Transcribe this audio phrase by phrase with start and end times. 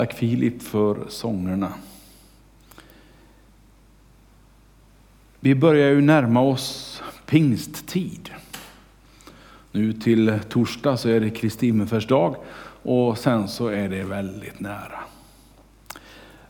[0.00, 1.72] Tack Filip för sångerna.
[5.40, 8.30] Vi börjar ju närma oss pingsttid.
[9.72, 11.72] Nu till torsdag så är det Kristi
[12.06, 12.36] dag
[12.82, 15.00] och sen så är det väldigt nära.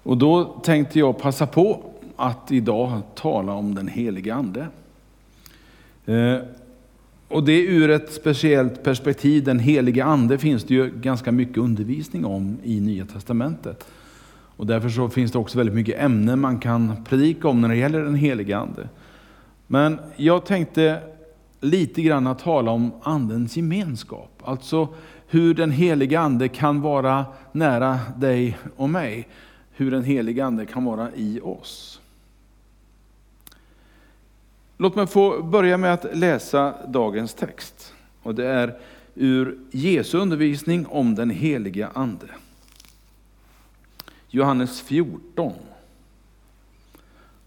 [0.03, 4.67] Och då tänkte jag passa på att idag tala om den heliga Ande.
[6.07, 6.39] Eh,
[7.31, 12.25] och det ur ett speciellt perspektiv, den heliga Ande finns det ju ganska mycket undervisning
[12.25, 13.85] om i Nya Testamentet.
[14.57, 17.77] Och därför så finns det också väldigt mycket ämnen man kan predika om när det
[17.77, 18.89] gäller den heliga Ande.
[19.66, 21.01] Men jag tänkte
[21.61, 24.42] lite grann att tala om Andens gemenskap.
[24.45, 24.89] Alltså
[25.27, 29.28] hur den heliga Ande kan vara nära dig och mig.
[29.73, 32.01] Hur den heliga Ande kan vara i oss.
[34.80, 37.95] Låt mig få börja med att läsa dagens text.
[38.23, 38.79] Och det är
[39.15, 42.27] ur Jesu undervisning om den heliga Ande.
[44.29, 45.53] Johannes 14.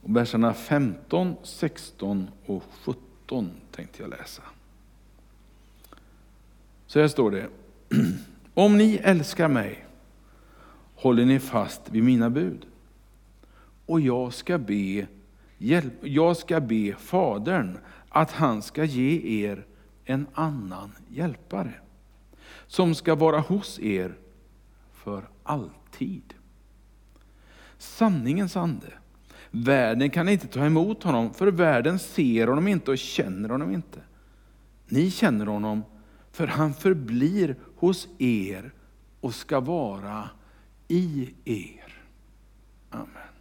[0.02, 4.42] Och verserna 15, 16 och 17 tänkte jag läsa.
[6.88, 7.48] Så här står det.
[8.54, 9.86] Om ni älskar mig
[10.96, 12.66] håller ni fast vid mina bud.
[13.86, 15.08] Och jag ska be,
[16.02, 17.78] jag ska be Fadern
[18.10, 19.66] att han ska ge er
[20.06, 21.74] en annan hjälpare
[22.68, 24.16] som ska vara hos er
[24.94, 26.34] för alltid.
[27.78, 28.94] Sanningens ande
[29.56, 34.00] Världen kan inte ta emot honom, för världen ser honom inte och känner honom inte.
[34.88, 35.84] Ni känner honom,
[36.32, 38.74] för han förblir hos er
[39.20, 40.30] och ska vara
[40.88, 42.04] i er.
[42.90, 43.33] Amen.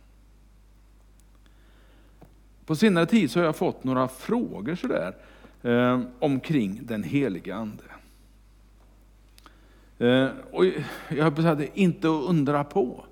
[2.67, 5.15] På senare tid så har jag fått några frågor sådär,
[5.63, 7.85] eh, omkring den heliga Ande.
[9.99, 10.65] Eh, och
[11.09, 13.05] jag höll på att inte att undra på.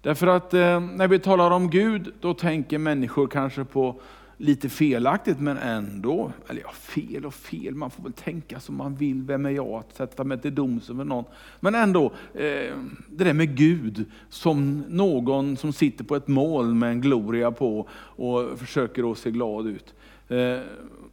[0.00, 4.00] Därför att eh, när vi talar om Gud, då tänker människor kanske på
[4.36, 8.94] lite felaktigt, men ändå, eller ja, fel och fel, man får väl tänka som man
[8.94, 11.24] vill, vem är jag att sätta mig till doms över någon?
[11.60, 12.04] Men ändå,
[12.34, 12.76] eh,
[13.10, 17.88] det där med Gud som någon som sitter på ett moln med en gloria på
[17.92, 19.94] och försöker att se glad ut.
[20.28, 20.60] Eh,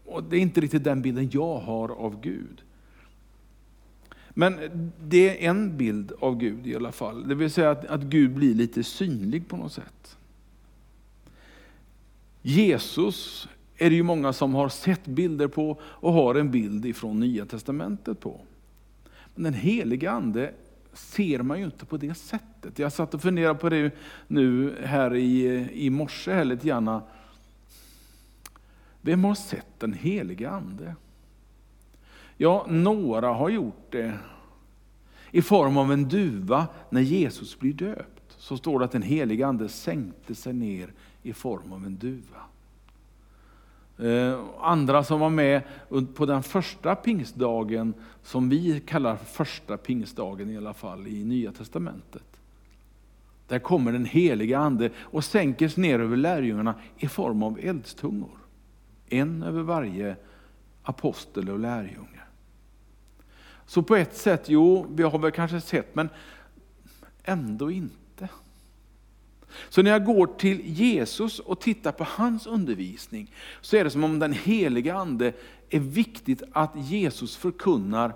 [0.06, 2.62] och det är inte riktigt den bilden jag har av Gud.
[4.29, 4.56] Men
[5.03, 7.28] det är en bild av Gud i alla fall.
[7.28, 10.17] Det vill säga att, att Gud blir lite synlig på något sätt.
[12.45, 17.19] Jesus är det ju många som har sett bilder på och har en bild ifrån
[17.19, 18.41] Nya Testamentet på.
[19.35, 20.53] Men den heliga Ande
[20.93, 22.79] ser man ju inte på det sättet.
[22.79, 23.91] Jag satt och funderade på det
[24.27, 27.01] nu här i, i morse här lite grann.
[29.01, 30.95] Vem har sett den heliga Ande?
[32.37, 34.13] Ja, några har gjort det
[35.31, 38.35] i form av en duva när Jesus blir döpt.
[38.37, 40.93] Så står det att den helige ande sänkte sig ner
[41.23, 42.44] i form av en duva.
[43.97, 45.61] Eh, andra som var med
[46.16, 52.23] på den första pingstdagen, som vi kallar första pingstdagen i alla fall i Nya Testamentet.
[53.47, 58.38] Där kommer den heliga ande och sänker sig ner över lärjungarna i form av eldstungor.
[59.09, 60.16] En över varje
[60.83, 62.07] apostel och lärjunge.
[63.66, 66.09] Så på ett sätt, jo, vi har väl kanske sett, men
[67.23, 67.95] ändå inte.
[69.69, 73.31] Så när jag går till Jesus och tittar på hans undervisning,
[73.61, 75.33] så är det som om den heliga ande
[75.69, 78.13] är viktigt att Jesus förkunnar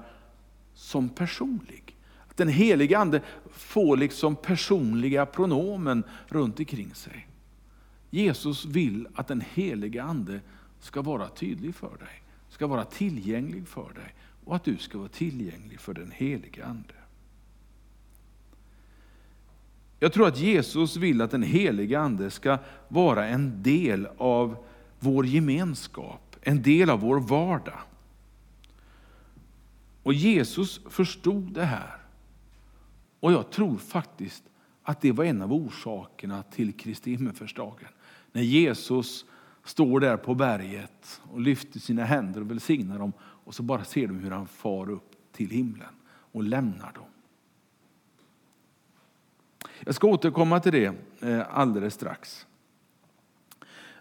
[0.73, 1.95] som personlig.
[2.27, 3.21] Att den heliga ande
[3.51, 7.27] får liksom personliga pronomen runt omkring sig.
[8.09, 10.39] Jesus vill att den heliga ande
[10.79, 14.13] ska vara tydlig för dig, ska vara tillgänglig för dig
[14.47, 16.93] och att du ska vara tillgänglig för den helige Ande.
[20.00, 24.66] Jag tror att Jesus vill att den helige Ande ska vara en del av
[25.00, 27.80] vår gemenskap, en del av vår vardag.
[30.03, 31.97] Och Jesus förstod det här.
[33.19, 34.44] Och jag tror faktiskt
[34.84, 37.90] att det var en av orsakerna till Kristi himmelsfärdsdagen.
[38.32, 39.26] När Jesus
[39.64, 44.08] står där på berget och lyfter sina händer och välsignar dem och så bara ser
[44.08, 45.93] de hur han far upp till himlen
[46.32, 47.05] och lämnar dem.
[49.85, 52.47] Jag ska återkomma till det eh, alldeles strax.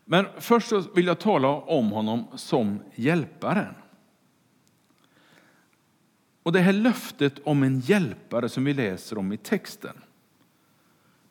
[0.05, 3.75] Men först vill jag tala om honom som hjälparen.
[6.43, 9.97] Och Det här löftet om en hjälpare som vi läser om i texten,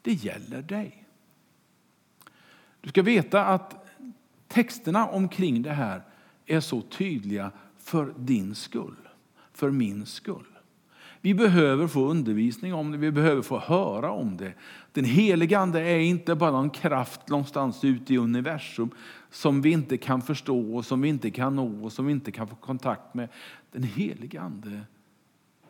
[0.02, 1.06] det gäller dig.
[2.82, 3.88] Du ska veta att
[4.48, 6.04] texterna omkring det här
[6.46, 9.08] är så tydliga för din skull,
[9.54, 10.55] för min skull.
[11.25, 14.54] Vi behöver få undervisning om det, vi behöver få höra om det.
[14.92, 18.89] Den heliga Ande är inte bara en kraft någonstans ute i universum
[19.30, 22.31] som vi inte kan förstå, och som vi inte kan nå och som vi inte
[22.31, 23.30] kan få kontakt med.
[23.72, 24.81] Den heliga Ande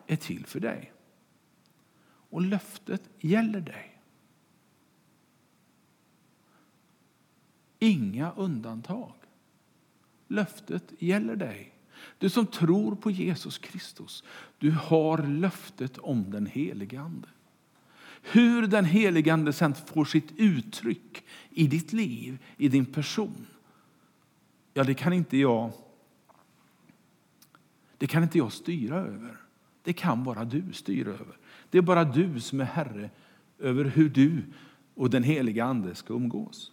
[0.07, 0.93] är till för dig.
[2.29, 4.01] Och löftet gäller dig.
[7.79, 9.13] Inga undantag.
[10.27, 11.74] Löftet gäller dig.
[12.17, 14.23] Du som tror på Jesus Kristus,
[14.57, 17.27] du har löftet om den helige Ande.
[18.21, 23.47] Hur den helige Ande sen får sitt uttryck i ditt liv, i din person,
[24.73, 25.71] ja det kan inte jag
[27.97, 29.37] det kan inte jag styra över.
[29.83, 31.37] Det kan bara du styra över.
[31.69, 33.09] Det är bara du som är Herre
[33.59, 34.43] över hur du
[34.95, 36.71] och den heliga Ande ska umgås.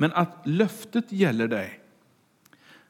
[0.00, 1.80] Men att löftet gäller dig,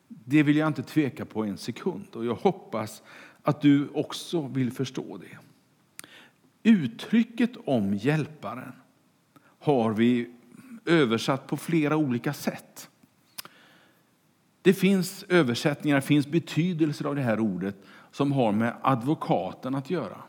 [0.08, 2.06] det vill jag inte tveka på en sekund.
[2.12, 3.02] Och jag hoppas
[3.42, 5.38] att du också vill förstå det.
[6.62, 8.72] Uttrycket om hjälparen
[9.58, 10.30] har vi
[10.84, 12.90] översatt på flera olika sätt.
[14.62, 17.76] Det finns översättningar, det finns betydelser av det här ordet
[18.10, 20.22] som har med advokaten att göra.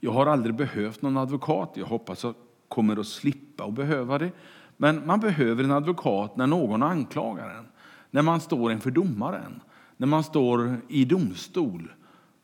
[0.00, 1.72] Jag har aldrig behövt någon advokat.
[1.74, 2.34] Jag hoppas jag
[2.68, 4.32] kommer att slippa att behöva det.
[4.76, 7.66] Men man behöver en advokat när någon anklagar en.
[8.10, 9.60] När man står inför domaren,
[9.96, 11.92] när man står i domstol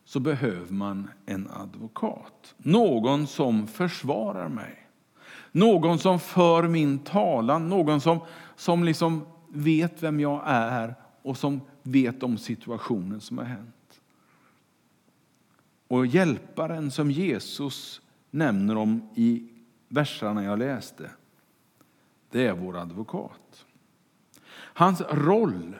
[0.05, 2.55] så behöver man en advokat.
[2.57, 4.87] Någon som försvarar mig.
[5.51, 8.19] Någon som för min talan, någon som,
[8.55, 14.01] som liksom vet vem jag är och som vet om situationen som har hänt.
[15.87, 18.01] Och hjälparen som Jesus
[18.31, 19.49] nämner om i
[19.87, 21.09] verserna jag läste,
[22.31, 23.65] det är vår advokat.
[24.53, 25.75] Hans roll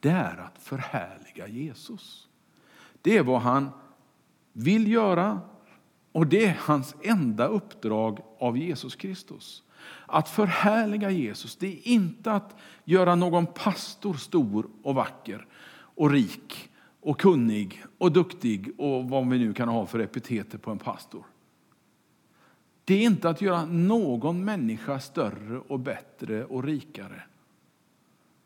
[0.00, 2.28] det är att förhärliga Jesus.
[3.02, 3.70] Det är vad han
[4.52, 5.40] vill göra
[6.12, 9.62] och det är hans enda uppdrag av Jesus Kristus.
[10.06, 15.46] Att förhärliga Jesus, det är inte att göra någon pastor stor och vacker
[15.78, 16.70] och rik
[17.00, 21.24] och kunnig och duktig och vad vi nu kan ha för epiteter på en pastor.
[22.86, 27.22] Det är inte att göra någon människa större och bättre och rikare.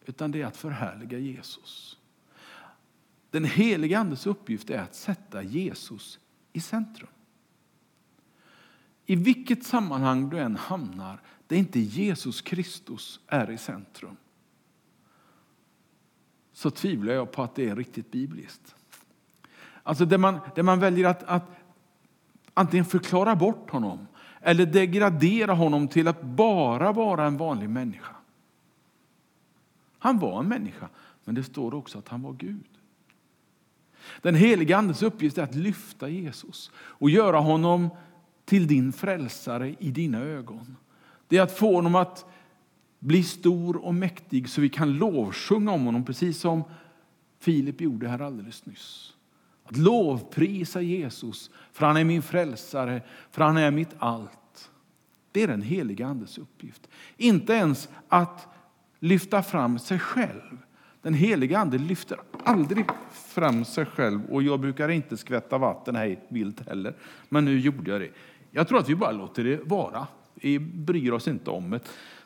[0.07, 1.99] Utan det är att förhärliga Jesus.
[3.31, 6.19] Den heliga Andes uppgift är att sätta Jesus
[6.53, 7.09] i centrum.
[9.07, 14.17] I vilket sammanhang du än hamnar där inte Jesus Kristus är i centrum
[16.53, 18.75] så tvivlar jag på att det är riktigt bibliskt.
[19.83, 21.51] Alltså där man, där man väljer att, att
[22.55, 24.07] antingen förklara bort honom
[24.41, 28.17] eller degradera honom till att bara vara en vanlig människa.
[29.99, 30.89] Han var en människa,
[31.25, 32.65] men det står också att han var Gud.
[34.23, 37.89] Den heliga Andes uppgift är att lyfta Jesus och göra honom
[38.45, 40.77] till din frälsare i dina ögon.
[41.29, 42.25] Det är att få honom att
[42.99, 46.63] bli stor och mäktig så vi kan lovsjunga om honom precis som
[47.39, 49.15] Filip gjorde här alldeles nyss.
[49.71, 54.71] Att lovprisa Jesus, för han är min frälsare, för han är mitt allt.
[55.33, 56.89] Det är den heliga Andes uppgift.
[57.17, 58.49] Inte ens att
[58.99, 60.59] lyfta fram sig själv.
[61.03, 66.19] Den heliga Ande lyfter aldrig fram sig själv och jag brukar inte skvätta vatten här
[66.29, 66.95] vilt heller.
[67.29, 68.11] Men nu gjorde jag det.
[68.51, 70.07] Jag tror att vi bara låter det vara.
[70.35, 71.81] Vi bryr oss inte om det.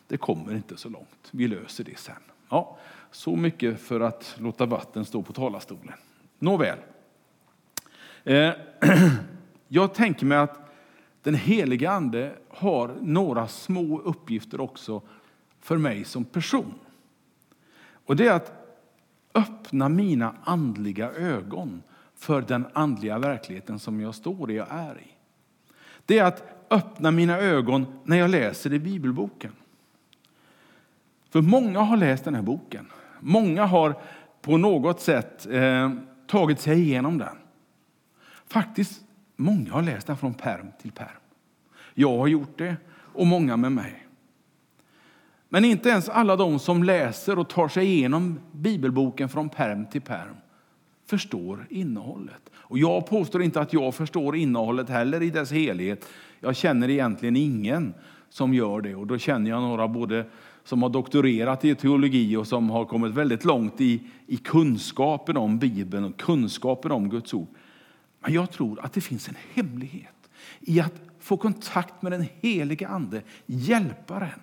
[0.06, 1.28] Det kommer inte så långt.
[1.30, 2.14] Vi löser det sen.
[2.48, 2.78] Ja,
[3.10, 5.94] så mycket för att låta vatten stå på talarstolen.
[6.38, 6.78] Nåväl.
[8.24, 8.52] Eh,
[9.68, 10.58] jag tänker mig att
[11.22, 15.02] den heliga Ande har några små uppgifter också
[15.60, 16.74] för mig som person.
[18.06, 18.52] Och det är att
[19.34, 21.82] öppna mina andliga ögon
[22.14, 25.08] för den andliga verkligheten som jag står i och är i.
[26.06, 29.52] Det är att öppna mina ögon när jag läser i bibelboken.
[31.30, 32.86] För många har läst den här boken.
[33.20, 33.94] Många har
[34.42, 35.92] på något sätt eh,
[36.26, 37.36] tagit sig igenom den.
[38.54, 39.00] Faktiskt,
[39.36, 41.20] många har läst den från perm till perm.
[41.94, 44.06] Jag har gjort det och många med mig.
[45.48, 50.00] Men inte ens alla de som läser och tar sig igenom bibelboken från perm till
[50.00, 50.36] perm
[51.06, 52.50] förstår innehållet.
[52.54, 56.08] Och jag påstår inte att jag förstår innehållet heller i dess helhet.
[56.40, 57.94] Jag känner egentligen ingen
[58.28, 60.26] som gör det och då känner jag några både
[60.64, 65.58] som har doktorerat i teologi och som har kommit väldigt långt i, i kunskapen om
[65.58, 67.48] Bibeln och kunskapen om Guds ord.
[68.24, 72.88] Men jag tror att det finns en hemlighet i att få kontakt med den helige
[72.88, 74.40] Ande, hjälparen.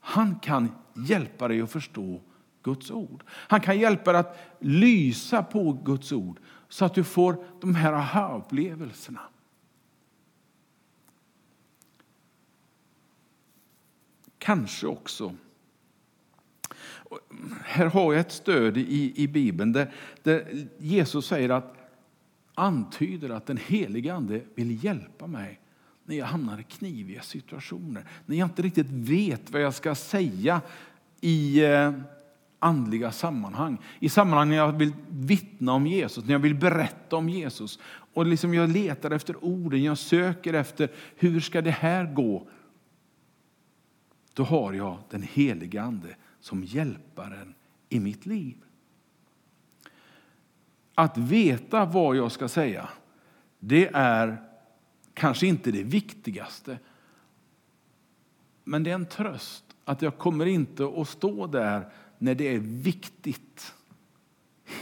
[0.00, 2.20] Han kan hjälpa dig att förstå
[2.62, 3.24] Guds ord.
[3.28, 7.92] Han kan hjälpa dig att lysa på Guds ord så att du får de här
[7.92, 9.20] aha-upplevelserna.
[14.38, 15.34] Kanske också
[17.64, 21.83] här har jag ett stöd i, i Bibeln där, där Jesus säger att
[22.54, 25.60] antyder att den helige Ande vill hjälpa mig
[26.04, 28.04] när jag hamnar i kniviga situationer.
[28.26, 30.60] När jag inte riktigt vet vad jag ska säga
[31.20, 31.92] i eh,
[32.58, 33.78] andliga sammanhang.
[34.00, 37.78] I sammanhang när jag vill vittna om Jesus, när jag vill berätta om Jesus.
[38.14, 42.48] Och liksom jag letar efter orden, jag söker efter hur ska det här gå?
[44.34, 47.54] Då har jag den helige Ande som hjälparen
[47.88, 48.56] i mitt liv.
[50.94, 52.88] Att veta vad jag ska säga,
[53.58, 54.42] det är
[55.14, 56.78] kanske inte det viktigaste.
[58.64, 62.58] Men det är en tröst att jag kommer inte att stå där när det är
[62.58, 63.74] viktigt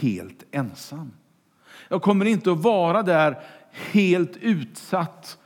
[0.00, 1.12] helt ensam.
[1.88, 5.38] Jag kommer inte att vara där helt utsatt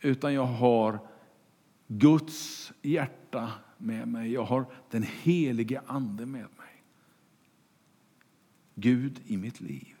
[0.00, 0.98] utan jag har
[1.86, 4.32] Guds hjärta med mig.
[4.32, 6.50] Jag har den helige Ande med mig.
[8.78, 9.94] Gud i mitt liv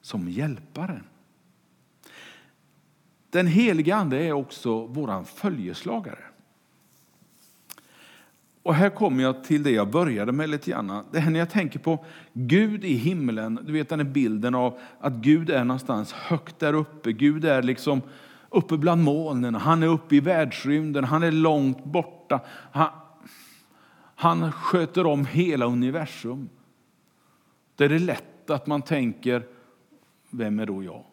[0.00, 1.04] som hjälparen.
[3.30, 6.24] Den helige Ande är också vår följeslagare.
[8.62, 11.04] Och här kommer jag till det jag började med lite grann.
[11.12, 14.78] Det här när jag tänker på Gud i himlen, du vet den här bilden av
[15.00, 17.12] att Gud är någonstans högt där uppe.
[17.12, 18.02] Gud är liksom
[18.50, 22.40] uppe bland molnen, han är uppe i världsrymden, han är långt borta.
[22.72, 22.88] Han,
[24.14, 26.48] han sköter om hela universum.
[27.78, 29.46] Det är det lätt att man tänker,
[30.30, 31.04] vem är då jag?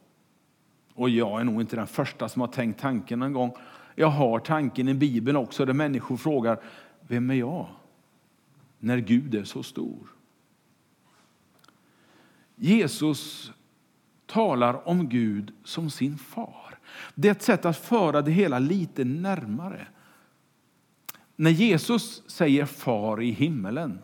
[0.94, 3.54] Och jag är nog inte den första som har tänkt tanken en gång.
[3.96, 6.60] Jag har tanken i Bibeln också där människor frågar,
[7.02, 7.68] vem är jag?
[8.80, 10.08] När Gud är så stor.
[12.56, 13.52] Jesus
[14.26, 16.80] talar om Gud som sin far.
[17.16, 19.88] Det är ett sätt att föra det hela lite närmare.
[21.36, 24.00] När Jesus säger far i himmelen,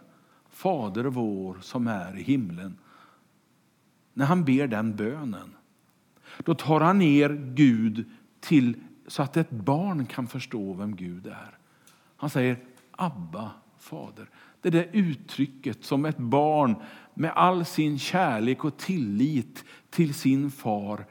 [0.61, 2.77] Fader vår som är i himlen.
[4.13, 5.55] När han ber den bönen,
[6.37, 11.57] då tar han ner Gud till så att ett barn kan förstå vem Gud är.
[12.15, 12.59] Han säger
[12.91, 14.29] Abba, Fader.
[14.61, 16.75] Det är det uttrycket som ett barn
[17.13, 21.05] med all sin kärlek och tillit till sin far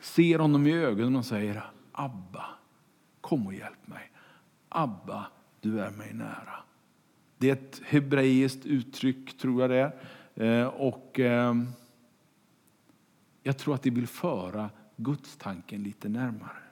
[0.00, 2.44] ser honom i ögonen och säger Abba,
[3.20, 4.10] kom och hjälp mig.
[4.68, 5.26] Abba,
[5.60, 6.64] du är mig nära.
[7.44, 9.92] Det är ett hebreiskt uttryck, tror jag det
[10.34, 10.62] är.
[10.62, 11.66] Eh, och ehm,
[13.42, 16.62] jag tror att det vill föra gudstanken lite närmare.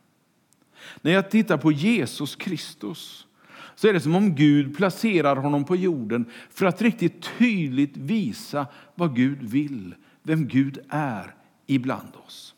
[1.00, 3.26] När jag tittar på Jesus Kristus
[3.75, 8.67] så är det som om Gud placerar honom på jorden för att riktigt tydligt visa
[8.95, 11.35] vad Gud vill, vem Gud är
[11.67, 12.55] ibland oss.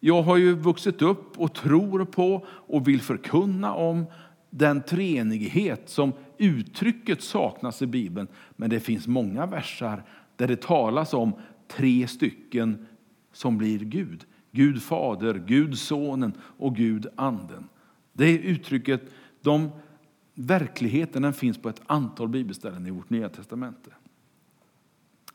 [0.00, 4.06] Jag har ju vuxit upp och tror på och vill förkunna om
[4.56, 8.28] den treenighet som uttrycket saknas i Bibeln.
[8.56, 10.04] Men det finns många versar
[10.36, 11.32] där det talas om
[11.68, 12.86] tre stycken
[13.32, 14.24] som blir Gud.
[14.50, 17.68] Gud Fader, Gud Sonen och Gud Anden.
[18.12, 19.02] Det uttrycket,
[19.42, 19.70] de
[20.34, 23.90] verkligheten den finns på ett antal bibelställen i vårt Nya Testamente.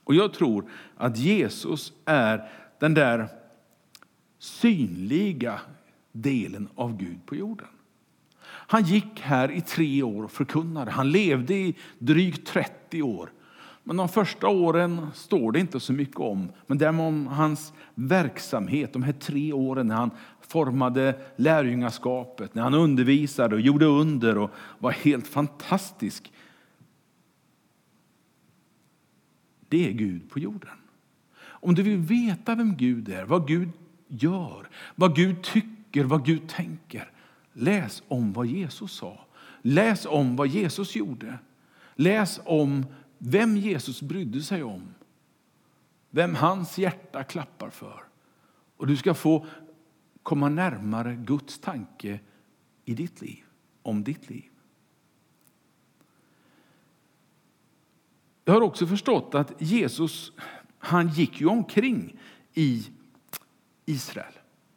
[0.03, 2.49] Och jag tror att Jesus är
[2.79, 3.27] den där
[4.37, 5.59] synliga
[6.11, 7.67] delen av Gud på jorden.
[8.71, 10.91] Han gick här i tre år och förkunnade.
[10.91, 13.31] Han levde i drygt 30 år.
[13.83, 16.51] Men de första åren står det inte så mycket om.
[16.67, 20.11] Men däremot om hans verksamhet, de här tre åren när han
[20.41, 26.33] formade lärjungaskapet, när han undervisade och gjorde under och var helt fantastisk.
[29.69, 30.77] Det är Gud på jorden.
[31.41, 33.69] Om du vill veta vem Gud är, vad Gud
[34.07, 37.11] gör, vad Gud tycker, vad Gud tänker,
[37.53, 39.25] Läs om vad Jesus sa.
[39.61, 41.39] Läs om vad Jesus gjorde.
[41.95, 42.85] Läs om
[43.17, 44.93] vem Jesus brydde sig om.
[46.09, 48.03] Vem hans hjärta klappar för.
[48.77, 49.45] Och du ska få
[50.23, 52.19] komma närmare Guds tanke
[52.85, 53.43] i ditt liv,
[53.81, 54.49] om ditt liv.
[58.45, 60.31] Jag har också förstått att Jesus
[60.79, 62.19] han gick ju omkring
[62.53, 62.87] i
[63.85, 64.33] Israel.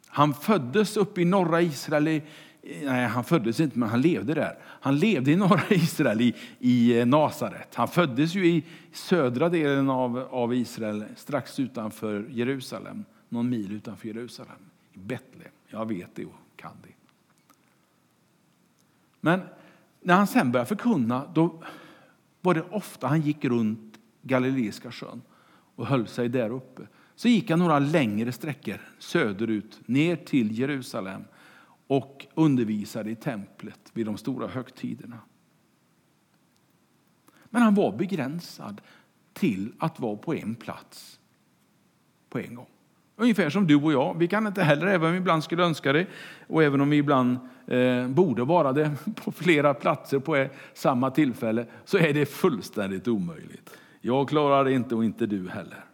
[0.07, 2.21] Han föddes uppe i norra Israel
[2.63, 4.57] nej, han föddes inte, men han levde där.
[4.63, 7.75] Han levde i norra Israel, i, i eh, Nasaret.
[7.75, 14.07] Han föddes ju i södra delen av, av Israel, strax utanför Jerusalem, någon mil utanför
[14.07, 14.57] Jerusalem,
[14.93, 15.51] i Betlehem.
[15.67, 16.93] Jag vet det och kan det.
[19.19, 19.41] Men
[20.01, 21.63] när han sen började förkunna, då
[22.41, 25.21] var det ofta han gick runt Galileiska sjön
[25.75, 26.81] och höll sig där uppe.
[27.15, 31.23] Så gick han några längre sträckor söderut ner till Jerusalem
[31.93, 35.19] och undervisade i templet vid de stora högtiderna.
[37.45, 38.81] Men han var begränsad
[39.33, 41.19] till att vara på en plats
[42.29, 42.67] på en gång.
[43.15, 44.17] Ungefär som du och jag.
[44.17, 46.07] Vi kan inte heller, även om vi ibland skulle önska det
[46.47, 51.65] och även om vi ibland eh, borde vara det på flera platser på samma tillfälle,
[51.85, 53.77] så är det fullständigt omöjligt.
[54.01, 55.85] Jag klarar det inte och inte du heller.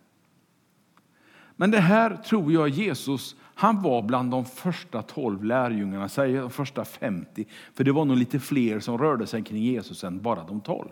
[1.59, 6.49] Men det här tror jag Jesus, han var bland de första tolv lärjungarna, säg de
[6.49, 10.43] första 50, för det var nog lite fler som rörde sig kring Jesus än bara
[10.43, 10.89] de tolv.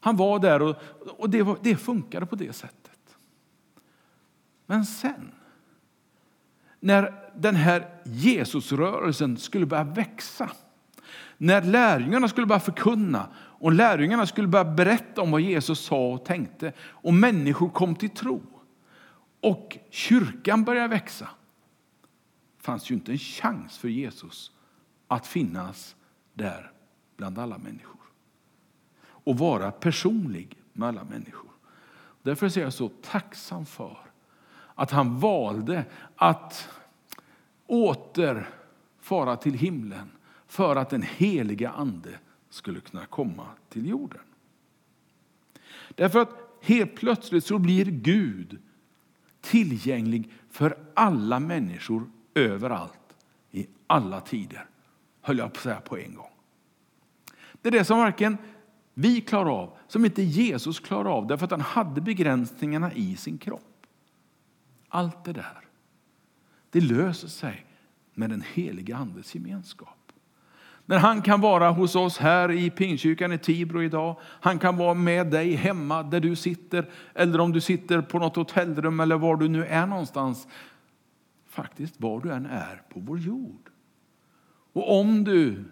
[0.00, 0.76] Han var där och,
[1.18, 3.16] och det, var, det funkade på det sättet.
[4.66, 5.32] Men sen,
[6.80, 10.50] när den här Jesusrörelsen skulle börja växa,
[11.38, 16.24] när lärjungarna skulle börja förkunna och lärjungarna skulle börja berätta om vad Jesus sa och
[16.24, 18.42] tänkte och människor kom till tro
[19.42, 21.28] och kyrkan började växa,
[22.58, 24.50] fanns ju inte en chans för Jesus
[25.08, 25.96] att finnas
[26.34, 26.72] där
[27.16, 28.00] bland alla människor
[29.04, 31.50] och vara personlig med alla människor.
[32.22, 33.98] Därför är jag så tacksam för
[34.74, 35.84] att han valde
[36.16, 36.68] att
[37.66, 38.48] åter
[39.00, 40.10] fara till himlen
[40.46, 42.18] för att den heliga ande
[42.50, 44.20] skulle kunna komma till jorden.
[45.94, 46.30] Därför att
[46.62, 48.58] helt plötsligt så blir Gud
[49.42, 53.16] tillgänglig för alla människor överallt
[53.50, 54.66] i alla tider,
[55.20, 56.30] höll jag på att säga på en gång.
[57.62, 58.36] Det är det som varken
[58.94, 63.38] vi klarar av, som inte Jesus klarar av därför att han hade begränsningarna i sin
[63.38, 63.86] kropp.
[64.88, 65.68] Allt det där,
[66.70, 67.66] det löser sig
[68.14, 70.01] med den heliga Andes gemenskap.
[70.86, 74.16] När han kan vara hos oss här i Pingstkyrkan i Tibro idag.
[74.22, 76.90] Han kan vara med dig hemma där du sitter.
[77.14, 80.48] Eller om du sitter på något hotellrum eller var du nu är någonstans.
[81.48, 83.70] Faktiskt var du än är på vår jord.
[84.72, 85.64] Och om du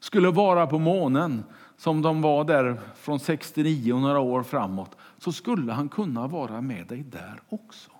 [0.00, 1.44] skulle vara på månen
[1.76, 6.60] som de var där från 69 och några år framåt så skulle han kunna vara
[6.60, 7.90] med dig där också.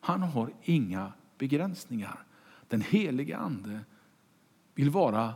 [0.00, 2.18] Han har inga begränsningar.
[2.68, 3.80] Den heliga Ande
[4.76, 5.34] vill vara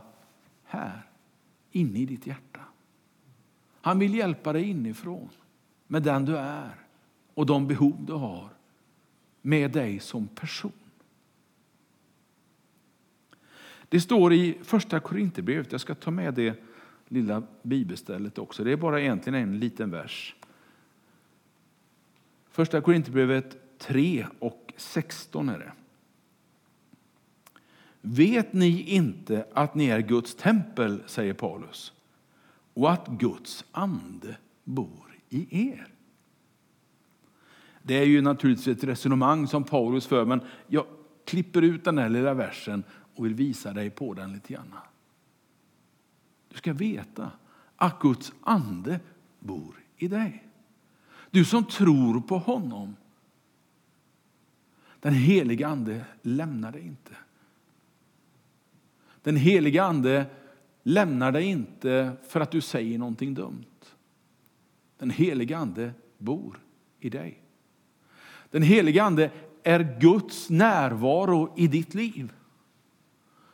[0.63, 1.01] här,
[1.71, 2.59] inne i ditt hjärta.
[3.81, 5.29] Han vill hjälpa dig inifrån
[5.87, 6.75] med den du är
[7.33, 8.49] och de behov du har
[9.41, 10.71] med dig som person.
[13.89, 16.63] Det står i första Korinthierbrevet, jag ska ta med det
[17.07, 18.63] lilla bibelstället också.
[18.63, 20.35] Det är bara egentligen en liten vers.
[22.49, 25.71] Första Korinthierbrevet 3 och 16 är det.
[28.01, 31.93] Vet ni inte att ni är Guds tempel, säger Paulus,
[32.73, 35.87] och att Guds ande bor i er?
[37.83, 40.85] Det är ju naturligtvis ett resonemang som Paulus för, men jag
[41.25, 42.83] klipper ut den här lilla versen
[43.15, 44.73] och vill visa dig på den lite grann.
[46.49, 47.31] Du ska veta
[47.75, 48.99] att Guds ande
[49.39, 50.47] bor i dig.
[51.31, 52.95] Du som tror på honom.
[54.99, 57.11] Den helige ande lämnar dig inte.
[59.23, 60.25] Den helige ande
[60.83, 63.65] lämnar dig inte för att du säger någonting dumt.
[64.97, 66.59] Den helige ande bor
[66.99, 67.43] i dig.
[68.51, 69.31] Den helige ande
[69.63, 72.33] är Guds närvaro i ditt liv.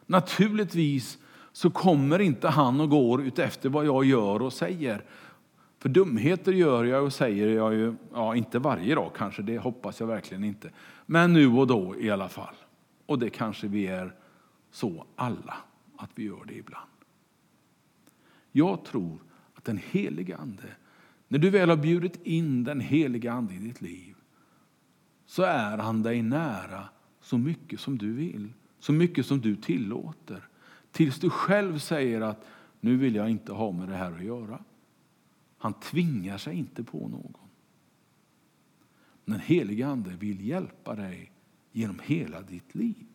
[0.06, 1.18] Naturligtvis
[1.52, 5.04] så kommer inte han och går utefter vad jag gör och säger.
[5.80, 10.00] För dumheter gör jag och säger jag ju, ja inte varje dag kanske, det hoppas
[10.00, 10.70] jag verkligen inte.
[11.06, 12.56] Men nu och då i alla fall.
[13.06, 14.14] Och det kanske vi är
[14.78, 15.58] så alla,
[15.96, 16.90] att vi gör det ibland.
[18.52, 19.20] Jag tror
[19.54, 20.76] att den heliga Ande,
[21.28, 24.16] när du väl har bjudit in den heliga Ande i ditt liv,
[25.26, 26.90] så är han dig nära
[27.22, 30.48] så mycket som du vill, så mycket som du tillåter.
[30.92, 32.46] Tills du själv säger att
[32.80, 34.64] nu vill jag inte ha med det här att göra.
[35.58, 37.34] Han tvingar sig inte på någon.
[39.26, 41.32] Den helige Ande vill hjälpa dig
[41.72, 43.06] genom hela ditt liv.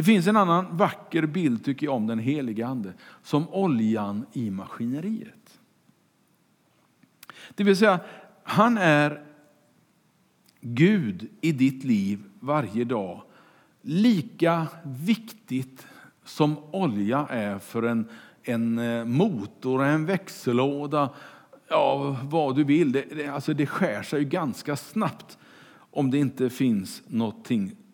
[0.00, 4.50] Det finns en annan vacker bild tycker jag om den helige Ande som oljan i
[4.50, 5.60] maskineriet.
[7.54, 8.00] Det vill säga,
[8.42, 9.24] han är
[10.60, 13.22] Gud i ditt liv varje dag
[13.82, 15.86] lika viktigt
[16.24, 18.08] som olja är för en,
[18.42, 21.10] en eh, motor, en växellåda,
[21.68, 22.92] ja, vad du vill.
[22.92, 25.38] Det, det, alltså det skär sig ganska snabbt
[25.90, 27.02] om det inte finns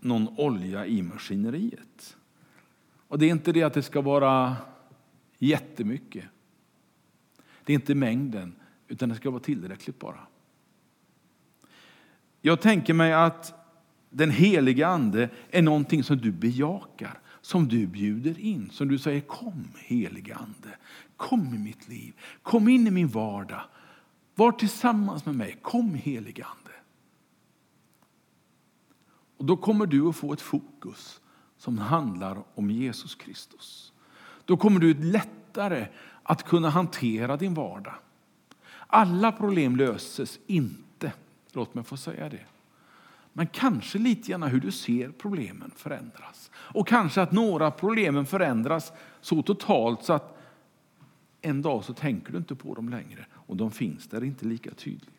[0.06, 2.16] någon olja i maskineriet.
[3.08, 4.56] Och det är inte det att det ska vara
[5.38, 6.24] jättemycket,
[7.64, 8.54] Det är inte mängden,
[8.88, 10.20] utan det ska vara tillräckligt bara.
[12.40, 13.54] Jag tänker mig att
[14.10, 19.20] den heliga ande är någonting som du bejakar, som du bjuder in, som du säger
[19.20, 20.76] kom heliga ande,
[21.16, 23.62] kom i mitt liv, kom in i min vardag,
[24.34, 26.65] var tillsammans med mig, kom heliga ande.
[29.36, 31.20] Och då kommer du att få ett fokus
[31.58, 33.92] som handlar om Jesus Kristus.
[34.44, 35.86] Då kommer du lättare
[36.22, 37.94] att kunna hantera din vardag.
[38.86, 41.12] Alla problem löses inte,
[41.52, 42.46] låt mig få säga det.
[43.32, 46.50] Men kanske lite grann hur du ser problemen förändras.
[46.54, 50.38] Och kanske att några problemen förändras så totalt så att
[51.40, 54.70] en dag så tänker du inte på dem längre och de finns där inte lika
[54.74, 55.15] tydligt.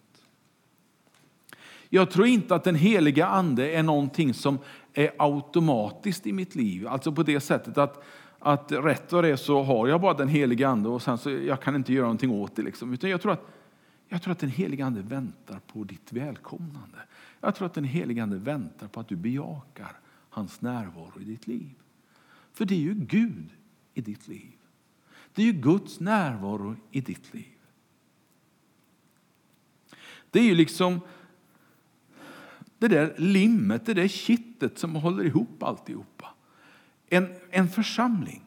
[1.90, 4.60] Jag tror inte att den heliga ande är någonting som
[4.94, 6.88] är automatiskt i mitt liv.
[6.88, 8.04] Alltså på det sättet att,
[8.40, 11.30] att rätt vad det är så har jag bara den heliga ande och sen så
[11.32, 12.62] jag kan inte göra någonting åt det.
[12.62, 12.94] Liksom.
[12.94, 13.46] Utan jag tror att
[14.10, 16.98] jag tror att den heliga Ande väntar på ditt välkomnande.
[17.42, 21.48] Jag tror att den heliga Ande väntar på att du bejakar hans närvaro i ditt
[21.48, 21.74] liv.
[22.54, 23.50] För det är ju Gud
[23.94, 24.54] i ditt liv.
[25.34, 27.58] Det är ju Guds närvaro i ditt liv.
[30.30, 31.00] Det är ju liksom
[32.80, 36.34] det där limmet, det där kittet som håller ihop alltihopa.
[37.10, 38.44] En, en församling.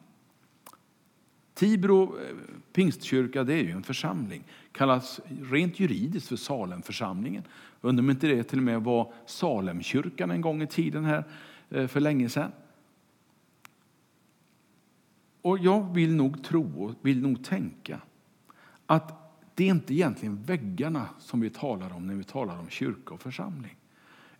[1.53, 2.35] Tibro eh,
[2.73, 4.43] pingstkyrka det är ju en församling.
[4.71, 7.43] kallas rent juridiskt för Salemförsamlingen.
[7.81, 11.23] Undrar om inte det till och med var Salemkyrkan en gång i tiden här
[11.69, 12.51] eh, för länge sedan.
[15.41, 18.01] Och jag vill nog tro och vill nog tänka
[18.85, 19.21] att
[19.55, 23.21] det är inte egentligen väggarna som vi talar om när vi talar om kyrka och
[23.21, 23.75] församling.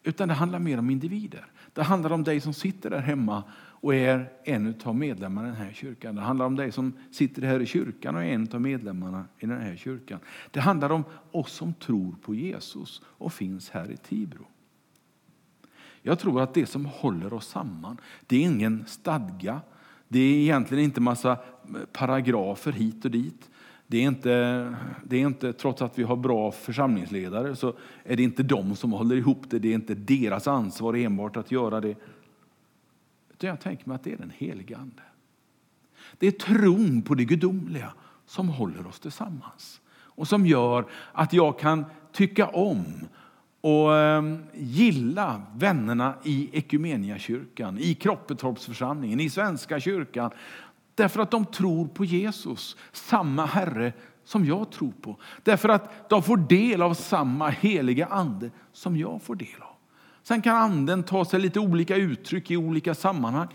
[0.03, 1.45] Utan det handlar mer om individer.
[1.73, 5.61] Det handlar om dig som sitter där hemma och är en av medlemmarna i den
[5.61, 6.15] här kyrkan.
[6.15, 9.45] Det handlar om dig som sitter här i kyrkan och är en av medlemmarna i
[9.45, 10.19] den här kyrkan.
[10.51, 14.45] Det handlar om oss som tror på Jesus och finns här i Tibro.
[16.01, 19.61] Jag tror att det som håller oss samman, det är ingen stadga.
[20.07, 21.37] Det är egentligen inte massa
[21.91, 23.50] paragrafer hit och dit.
[23.91, 24.29] Det är, inte,
[25.03, 27.73] det är inte, trots att vi har bra församlingsledare, så
[28.03, 29.59] är det inte de som håller ihop det.
[29.59, 31.95] Det är inte deras ansvar enbart att göra det.
[33.33, 35.01] Utan jag tänker mig att det är den helige Ande.
[36.17, 37.93] Det är tron på det gudomliga
[38.25, 39.81] som håller oss tillsammans.
[39.93, 42.85] Och som gör att jag kan tycka om
[43.61, 50.31] och ehm, gilla vännerna i Ekumeniakyrkan, i Kroppetorpsförsamlingen, i Svenska kyrkan
[50.95, 55.19] Därför att de tror på Jesus, samma Herre som jag tror på.
[55.43, 59.75] Därför att de får del av samma heliga ande som jag får del av.
[60.23, 63.47] Sen kan anden ta sig lite olika uttryck i olika sammanhang.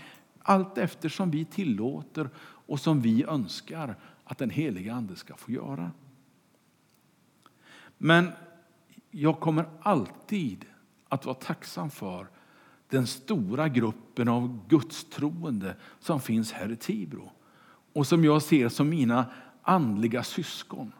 [0.42, 5.90] Allt eftersom vi tillåter och som vi önskar att den heliga ande ska få göra.
[7.99, 8.33] Men
[9.11, 10.64] jag kommer alltid
[11.09, 12.27] att vara tacksam för
[12.88, 17.33] den stora gruppen av gudstroende som finns här i Tibro
[17.92, 19.27] och som jag ser som mina
[19.62, 20.92] andliga syskon.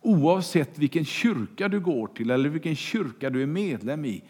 [0.00, 4.24] Oavsett vilken kyrka du går till eller vilken kyrka du är medlem i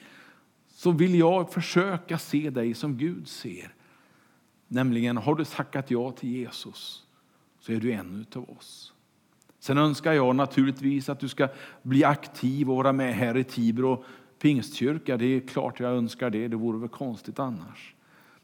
[0.69, 3.75] så vill jag försöka se dig som Gud ser.
[4.69, 7.07] Nämligen, har du tackat ja till Jesus
[7.61, 8.93] så är du en av oss.
[9.61, 11.49] Sen önskar jag naturligtvis att du ska
[11.83, 14.05] bli aktiv och vara med här i Tibro
[14.39, 15.17] pingstkyrka.
[15.17, 17.95] Det är klart jag önskar det, det vore väl konstigt annars.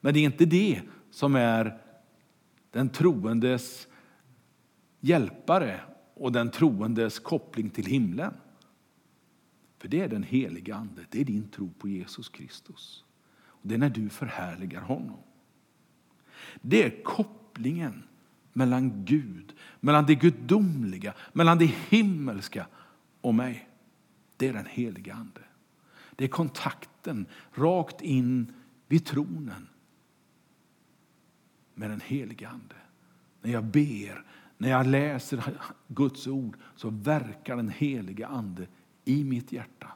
[0.01, 1.79] Men det är inte det som är
[2.71, 3.89] den troendes
[5.01, 5.81] hjälpare
[6.15, 8.35] och den troendes koppling till himlen.
[9.79, 13.05] För det är den heliga Ande, det är din tro på Jesus Kristus.
[13.47, 15.19] Och det är när du förhärligar honom.
[16.61, 18.03] Det är kopplingen
[18.53, 22.67] mellan Gud, mellan det gudomliga, mellan det himmelska
[23.21, 23.69] och mig.
[24.37, 25.41] Det är den heliga Ande.
[26.17, 28.53] Det är kontakten rakt in
[28.87, 29.69] vid tronen
[31.75, 32.75] med den helige Ande.
[33.43, 34.25] När jag ber,
[34.59, 38.67] när jag läser Guds ord så verkar den helige Ande
[39.05, 39.93] i mitt hjärta.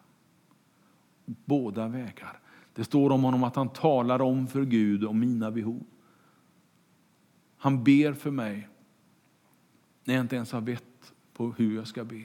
[1.24, 2.40] Båda vägar.
[2.72, 5.84] Det står om honom att han talar om för Gud om mina behov.
[7.56, 8.68] Han ber för mig
[10.04, 12.24] när jag inte ens har vett på hur jag ska be.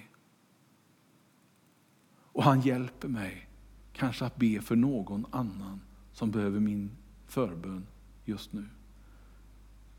[2.16, 3.50] Och han hjälper mig
[3.94, 5.82] kanske att be för någon annan
[6.14, 6.92] som behöver min
[7.28, 7.88] förbön
[8.26, 8.66] just nu.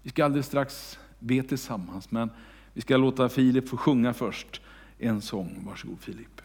[0.03, 2.31] Vi ska alldeles strax be tillsammans, men
[2.73, 4.61] vi ska låta Filip få sjunga först
[4.99, 5.65] en sång.
[5.67, 6.41] Varsågod Filip.